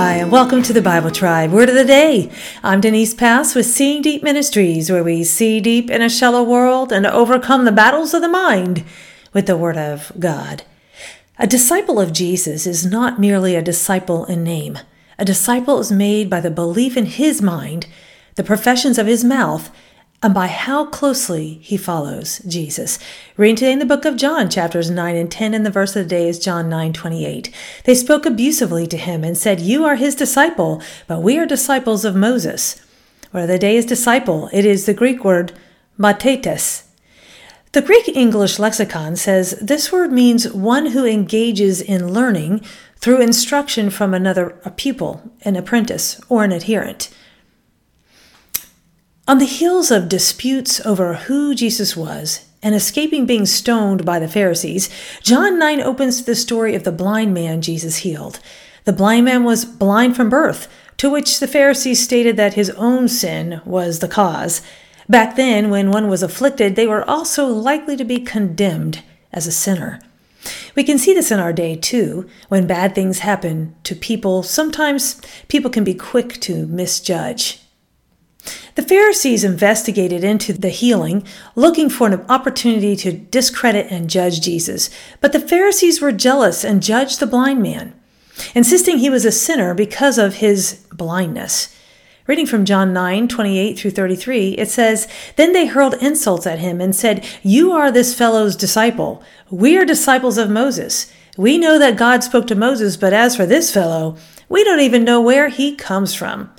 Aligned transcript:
Hi, 0.00 0.14
and 0.18 0.30
welcome 0.30 0.62
to 0.62 0.72
the 0.72 0.80
Bible 0.80 1.10
Tribe 1.10 1.50
Word 1.50 1.68
of 1.68 1.74
the 1.74 1.84
Day. 1.84 2.30
I'm 2.62 2.80
Denise 2.80 3.14
Pass 3.14 3.56
with 3.56 3.66
Seeing 3.66 4.00
Deep 4.00 4.22
Ministries, 4.22 4.92
where 4.92 5.02
we 5.02 5.24
see 5.24 5.60
deep 5.60 5.90
in 5.90 6.02
a 6.02 6.08
shallow 6.08 6.44
world 6.44 6.92
and 6.92 7.04
overcome 7.04 7.64
the 7.64 7.72
battles 7.72 8.14
of 8.14 8.22
the 8.22 8.28
mind 8.28 8.84
with 9.32 9.48
the 9.48 9.56
Word 9.56 9.76
of 9.76 10.12
God. 10.16 10.62
A 11.36 11.48
disciple 11.48 11.98
of 11.98 12.12
Jesus 12.12 12.64
is 12.64 12.86
not 12.86 13.18
merely 13.18 13.56
a 13.56 13.60
disciple 13.60 14.24
in 14.26 14.44
name. 14.44 14.78
A 15.18 15.24
disciple 15.24 15.80
is 15.80 15.90
made 15.90 16.30
by 16.30 16.40
the 16.40 16.48
belief 16.48 16.96
in 16.96 17.06
his 17.06 17.42
mind, 17.42 17.88
the 18.36 18.44
professions 18.44 18.98
of 18.98 19.08
his 19.08 19.24
mouth, 19.24 19.68
and 20.22 20.34
by 20.34 20.48
how 20.48 20.84
closely 20.86 21.60
he 21.62 21.76
follows 21.76 22.40
Jesus. 22.40 22.98
Reading 23.36 23.56
today 23.56 23.72
in 23.72 23.78
the 23.78 23.86
book 23.86 24.04
of 24.04 24.16
John, 24.16 24.50
chapters 24.50 24.90
9 24.90 25.14
and 25.14 25.30
10, 25.30 25.54
and 25.54 25.64
the 25.64 25.70
verse 25.70 25.94
of 25.94 26.04
the 26.04 26.08
day 26.08 26.28
is 26.28 26.40
John 26.40 26.68
9 26.68 26.92
28. 26.92 27.54
They 27.84 27.94
spoke 27.94 28.26
abusively 28.26 28.86
to 28.88 28.96
him 28.96 29.22
and 29.22 29.38
said, 29.38 29.60
You 29.60 29.84
are 29.84 29.94
his 29.94 30.16
disciple, 30.16 30.82
but 31.06 31.22
we 31.22 31.38
are 31.38 31.46
disciples 31.46 32.04
of 32.04 32.16
Moses. 32.16 32.80
Where 33.30 33.46
the 33.46 33.58
day 33.58 33.76
is 33.76 33.86
disciple, 33.86 34.50
it 34.52 34.64
is 34.64 34.86
the 34.86 34.94
Greek 34.94 35.24
word 35.24 35.52
mathetes. 35.98 36.84
The 37.72 37.82
Greek 37.82 38.08
English 38.08 38.58
lexicon 38.58 39.14
says 39.14 39.50
this 39.60 39.92
word 39.92 40.10
means 40.10 40.50
one 40.52 40.86
who 40.86 41.04
engages 41.04 41.80
in 41.80 42.12
learning 42.12 42.64
through 42.96 43.20
instruction 43.20 43.90
from 43.90 44.14
another 44.14 44.58
a 44.64 44.70
pupil, 44.70 45.30
an 45.42 45.54
apprentice, 45.54 46.20
or 46.28 46.42
an 46.42 46.50
adherent. 46.50 47.10
On 49.28 49.36
the 49.36 49.44
heels 49.44 49.90
of 49.90 50.08
disputes 50.08 50.80
over 50.86 51.12
who 51.12 51.54
Jesus 51.54 51.94
was 51.94 52.46
and 52.62 52.74
escaping 52.74 53.26
being 53.26 53.44
stoned 53.44 54.06
by 54.06 54.18
the 54.18 54.26
Pharisees, 54.26 54.88
John 55.22 55.58
9 55.58 55.82
opens 55.82 56.24
the 56.24 56.34
story 56.34 56.74
of 56.74 56.84
the 56.84 56.92
blind 56.92 57.34
man 57.34 57.60
Jesus 57.60 57.96
healed. 57.96 58.40
The 58.84 58.92
blind 58.94 59.26
man 59.26 59.44
was 59.44 59.66
blind 59.66 60.16
from 60.16 60.30
birth, 60.30 60.66
to 60.96 61.10
which 61.10 61.40
the 61.40 61.46
Pharisees 61.46 62.02
stated 62.02 62.38
that 62.38 62.54
his 62.54 62.70
own 62.70 63.06
sin 63.06 63.60
was 63.66 63.98
the 63.98 64.08
cause. 64.08 64.62
Back 65.10 65.36
then, 65.36 65.68
when 65.68 65.90
one 65.90 66.08
was 66.08 66.22
afflicted, 66.22 66.74
they 66.74 66.86
were 66.86 67.08
also 67.08 67.48
likely 67.48 67.98
to 67.98 68.04
be 68.04 68.20
condemned 68.20 69.02
as 69.30 69.46
a 69.46 69.52
sinner. 69.52 70.00
We 70.74 70.84
can 70.84 70.96
see 70.96 71.12
this 71.12 71.30
in 71.30 71.38
our 71.38 71.52
day 71.52 71.76
too. 71.76 72.26
When 72.48 72.66
bad 72.66 72.94
things 72.94 73.18
happen 73.18 73.76
to 73.82 73.94
people, 73.94 74.42
sometimes 74.42 75.20
people 75.48 75.70
can 75.70 75.84
be 75.84 75.92
quick 75.92 76.40
to 76.40 76.66
misjudge. 76.66 77.60
The 78.74 78.82
Pharisees 78.82 79.44
investigated 79.44 80.22
into 80.24 80.52
the 80.52 80.68
healing, 80.68 81.24
looking 81.54 81.90
for 81.90 82.06
an 82.06 82.24
opportunity 82.28 82.94
to 82.96 83.12
discredit 83.12 83.90
and 83.90 84.08
judge 84.10 84.40
Jesus. 84.40 84.90
But 85.20 85.32
the 85.32 85.40
Pharisees 85.40 86.00
were 86.00 86.12
jealous 86.12 86.64
and 86.64 86.82
judged 86.82 87.20
the 87.20 87.26
blind 87.26 87.62
man, 87.62 87.94
insisting 88.54 88.98
he 88.98 89.10
was 89.10 89.24
a 89.24 89.32
sinner 89.32 89.74
because 89.74 90.18
of 90.18 90.36
his 90.36 90.86
blindness. 90.92 91.74
Reading 92.28 92.44
from 92.44 92.66
John 92.66 92.92
9, 92.92 93.26
28 93.26 93.78
through 93.78 93.92
33, 93.92 94.50
it 94.58 94.68
says, 94.68 95.08
Then 95.36 95.54
they 95.54 95.64
hurled 95.64 95.94
insults 95.94 96.46
at 96.46 96.58
him 96.58 96.78
and 96.78 96.94
said, 96.94 97.24
You 97.42 97.72
are 97.72 97.90
this 97.90 98.14
fellow's 98.14 98.54
disciple. 98.54 99.22
We 99.50 99.78
are 99.78 99.86
disciples 99.86 100.36
of 100.36 100.50
Moses. 100.50 101.10
We 101.38 101.56
know 101.56 101.78
that 101.78 101.96
God 101.96 102.22
spoke 102.22 102.46
to 102.48 102.54
Moses, 102.54 102.98
but 102.98 103.14
as 103.14 103.34
for 103.34 103.46
this 103.46 103.72
fellow, 103.72 104.18
we 104.48 104.62
don't 104.62 104.80
even 104.80 105.04
know 105.04 105.22
where 105.22 105.48
he 105.48 105.74
comes 105.74 106.14
from. 106.14 106.50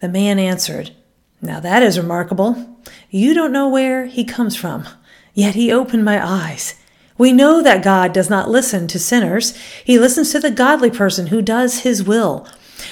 The 0.00 0.08
man 0.08 0.38
answered, 0.38 0.92
Now 1.40 1.60
that 1.60 1.82
is 1.82 1.98
remarkable. 1.98 2.78
You 3.10 3.34
don't 3.34 3.52
know 3.52 3.68
where 3.68 4.06
he 4.06 4.24
comes 4.24 4.56
from, 4.56 4.86
yet 5.34 5.54
he 5.54 5.72
opened 5.72 6.04
my 6.04 6.24
eyes. 6.24 6.74
We 7.16 7.32
know 7.32 7.62
that 7.62 7.82
God 7.82 8.12
does 8.12 8.30
not 8.30 8.50
listen 8.50 8.86
to 8.88 8.98
sinners. 8.98 9.56
He 9.84 9.98
listens 9.98 10.30
to 10.32 10.40
the 10.40 10.50
godly 10.50 10.90
person 10.90 11.28
who 11.28 11.42
does 11.42 11.80
his 11.80 12.02
will. 12.02 12.46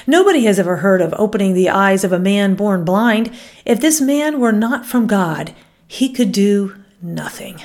Nobody 0.07 0.45
has 0.45 0.59
ever 0.59 0.79
heard 0.79 1.01
of 1.01 1.15
opening 1.17 1.55
the 1.55 1.71
eyes 1.71 2.03
of 2.03 2.13
a 2.13 2.19
man 2.19 2.57
born 2.57 2.85
blind. 2.85 3.33
If 3.65 3.81
this 3.81 4.01
man 4.01 4.41
were 4.41 4.53
not 4.53 4.85
from 4.85 5.07
God, 5.07 5.55
he 5.87 6.13
could 6.13 6.33
do 6.33 6.75
nothing. 7.01 7.61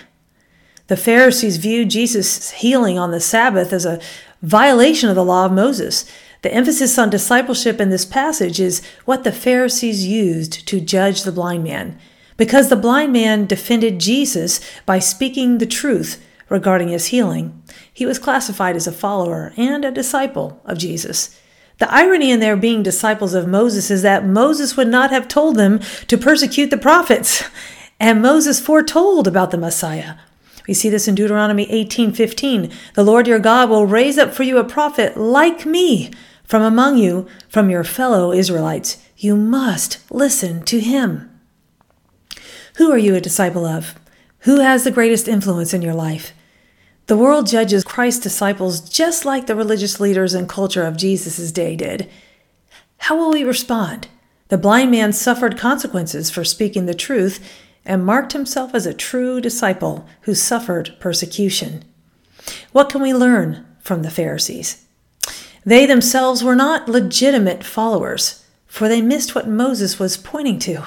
The 0.87 0.97
Pharisees 0.97 1.57
viewed 1.57 1.89
Jesus' 1.89 2.51
healing 2.51 2.99
on 2.99 3.11
the 3.11 3.19
Sabbath 3.19 3.73
as 3.73 3.85
a 3.85 3.99
violation 4.41 5.09
of 5.09 5.15
the 5.15 5.25
law 5.25 5.45
of 5.45 5.51
Moses. 5.51 6.05
The 6.41 6.53
emphasis 6.53 6.97
on 6.97 7.11
discipleship 7.11 7.79
in 7.79 7.89
this 7.89 8.05
passage 8.05 8.59
is 8.59 8.81
what 9.05 9.23
the 9.23 9.31
Pharisees 9.31 10.07
used 10.07 10.67
to 10.67 10.81
judge 10.81 11.21
the 11.21 11.31
blind 11.31 11.63
man. 11.63 11.99
Because 12.35 12.69
the 12.69 12.75
blind 12.75 13.13
man 13.13 13.45
defended 13.45 13.99
Jesus 13.99 14.59
by 14.87 14.97
speaking 14.97 15.59
the 15.59 15.67
truth 15.67 16.23
regarding 16.49 16.87
his 16.87 17.07
healing, 17.07 17.61
he 17.93 18.07
was 18.07 18.17
classified 18.17 18.75
as 18.75 18.87
a 18.87 18.91
follower 18.91 19.53
and 19.55 19.85
a 19.85 19.91
disciple 19.91 20.59
of 20.65 20.79
Jesus. 20.79 21.39
The 21.77 21.91
irony 21.93 22.31
in 22.31 22.39
their 22.39 22.57
being 22.57 22.81
disciples 22.81 23.35
of 23.35 23.47
Moses 23.47 23.91
is 23.91 24.01
that 24.01 24.25
Moses 24.25 24.75
would 24.75 24.87
not 24.87 25.11
have 25.11 25.27
told 25.27 25.57
them 25.57 25.79
to 26.07 26.17
persecute 26.17 26.71
the 26.71 26.77
prophets, 26.77 27.43
and 27.99 28.21
Moses 28.21 28.59
foretold 28.59 29.27
about 29.27 29.51
the 29.51 29.57
Messiah. 29.57 30.15
We 30.67 30.73
see 30.73 30.89
this 30.89 31.07
in 31.07 31.15
Deuteronomy 31.15 31.67
18:15. 31.71 32.71
The 32.95 33.03
Lord 33.03 33.27
your 33.27 33.39
God 33.39 33.69
will 33.69 33.85
raise 33.85 34.17
up 34.17 34.33
for 34.33 34.43
you 34.43 34.57
a 34.57 34.63
prophet 34.63 35.17
like 35.17 35.65
me 35.65 36.11
from 36.51 36.63
among 36.63 36.97
you, 36.97 37.25
from 37.47 37.69
your 37.69 37.85
fellow 37.85 38.33
Israelites. 38.33 39.01
You 39.15 39.37
must 39.37 39.99
listen 40.11 40.63
to 40.63 40.81
him. 40.81 41.39
Who 42.75 42.91
are 42.91 42.97
you 42.97 43.15
a 43.15 43.21
disciple 43.21 43.65
of? 43.65 43.95
Who 44.39 44.59
has 44.59 44.83
the 44.83 44.91
greatest 44.91 45.29
influence 45.29 45.73
in 45.73 45.81
your 45.81 45.93
life? 45.93 46.33
The 47.07 47.15
world 47.15 47.47
judges 47.47 47.85
Christ's 47.85 48.23
disciples 48.23 48.81
just 48.81 49.23
like 49.23 49.47
the 49.47 49.55
religious 49.55 50.01
leaders 50.01 50.33
and 50.33 50.49
culture 50.49 50.83
of 50.83 50.97
Jesus' 50.97 51.53
day 51.53 51.77
did. 51.77 52.09
How 52.97 53.15
will 53.15 53.31
we 53.31 53.45
respond? 53.45 54.09
The 54.49 54.57
blind 54.57 54.91
man 54.91 55.13
suffered 55.13 55.57
consequences 55.57 56.29
for 56.29 56.43
speaking 56.43 56.85
the 56.85 56.93
truth 56.93 57.39
and 57.85 58.05
marked 58.05 58.33
himself 58.33 58.75
as 58.75 58.85
a 58.85 58.93
true 58.93 59.39
disciple 59.39 60.05
who 60.23 60.35
suffered 60.35 60.97
persecution. 60.99 61.85
What 62.73 62.89
can 62.89 63.01
we 63.01 63.13
learn 63.13 63.65
from 63.79 64.01
the 64.01 64.11
Pharisees? 64.11 64.85
They 65.65 65.85
themselves 65.85 66.43
were 66.43 66.55
not 66.55 66.89
legitimate 66.89 67.63
followers, 67.63 68.45
for 68.67 68.87
they 68.87 69.01
missed 69.01 69.35
what 69.35 69.47
Moses 69.47 69.99
was 69.99 70.17
pointing 70.17 70.59
to. 70.59 70.85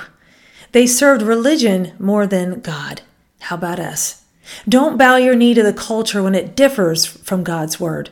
They 0.73 0.87
served 0.87 1.23
religion 1.23 1.93
more 1.99 2.27
than 2.27 2.61
God. 2.61 3.03
How 3.41 3.57
about 3.57 3.79
us? 3.79 4.25
Don't 4.69 4.99
bow 4.99 5.17
your 5.17 5.37
knee 5.37 5.55
to 5.55 5.63
the 5.63 5.73
culture 5.73 6.23
when 6.23 6.35
it 6.35 6.57
differs 6.57 7.07
from 7.07 7.45
God's 7.45 7.79
word. 7.79 8.11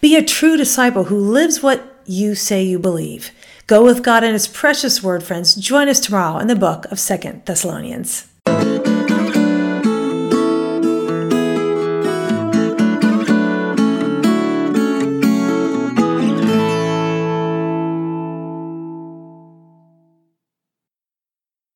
Be 0.00 0.16
a 0.16 0.22
true 0.22 0.56
disciple 0.56 1.04
who 1.04 1.18
lives 1.18 1.62
what 1.62 2.00
you 2.04 2.34
say 2.34 2.62
you 2.62 2.78
believe. 2.78 3.30
Go 3.66 3.84
with 3.84 4.02
God 4.02 4.22
and 4.24 4.32
His 4.32 4.48
precious 4.48 5.02
word, 5.02 5.22
friends. 5.22 5.54
Join 5.54 5.88
us 5.88 6.00
tomorrow 6.00 6.38
in 6.38 6.48
the 6.48 6.56
book 6.56 6.84
of 6.86 7.00
Second 7.00 7.44
Thessalonians. 7.46 8.31